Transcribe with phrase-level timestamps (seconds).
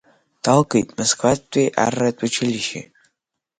[0.43, 2.79] Далгеит Москватәи арратә училишьче.